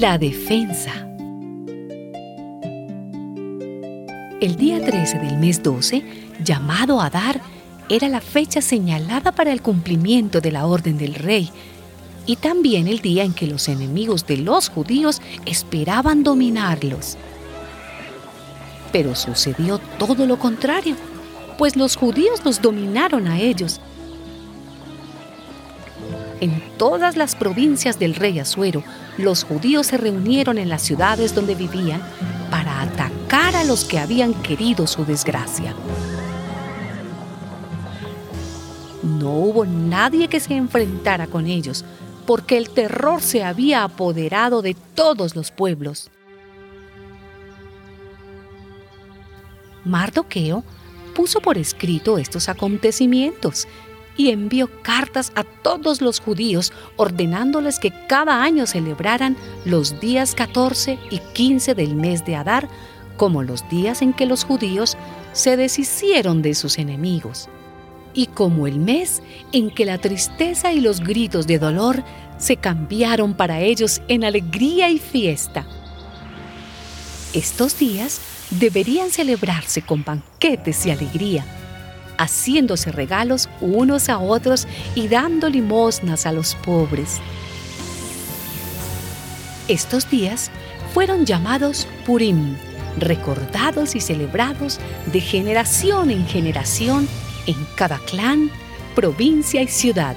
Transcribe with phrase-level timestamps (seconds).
[0.00, 1.06] La defensa.
[4.40, 6.02] El día 13 del mes 12,
[6.42, 7.42] llamado Adar,
[7.90, 11.50] era la fecha señalada para el cumplimiento de la orden del rey
[12.24, 17.18] y también el día en que los enemigos de los judíos esperaban dominarlos.
[18.92, 20.96] Pero sucedió todo lo contrario,
[21.58, 23.82] pues los judíos los dominaron a ellos
[26.42, 28.82] en todas las provincias del rey Asuero,
[29.16, 32.02] los judíos se reunieron en las ciudades donde vivían
[32.50, 35.72] para atacar a los que habían querido su desgracia.
[39.04, 41.84] No hubo nadie que se enfrentara con ellos,
[42.26, 46.10] porque el terror se había apoderado de todos los pueblos.
[49.84, 50.64] Mardoqueo
[51.14, 53.68] puso por escrito estos acontecimientos
[54.16, 60.98] y envió cartas a todos los judíos ordenándoles que cada año celebraran los días 14
[61.10, 62.68] y 15 del mes de Adar
[63.16, 64.96] como los días en que los judíos
[65.32, 67.48] se deshicieron de sus enemigos
[68.14, 72.04] y como el mes en que la tristeza y los gritos de dolor
[72.38, 75.66] se cambiaron para ellos en alegría y fiesta.
[77.32, 81.46] Estos días deberían celebrarse con banquetes y alegría
[82.18, 87.20] haciéndose regalos unos a otros y dando limosnas a los pobres.
[89.68, 90.50] Estos días
[90.92, 92.56] fueron llamados Purim,
[92.98, 94.78] recordados y celebrados
[95.12, 97.08] de generación en generación
[97.46, 98.50] en cada clan,
[98.94, 100.16] provincia y ciudad,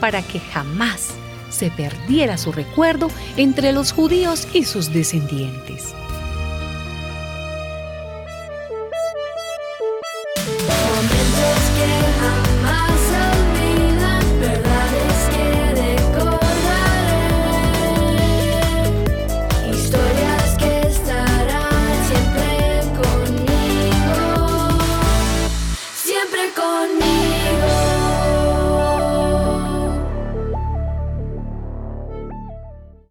[0.00, 1.10] para que jamás
[1.50, 5.94] se perdiera su recuerdo entre los judíos y sus descendientes.